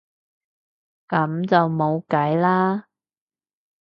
[1.09, 2.87] 噉就冇計啦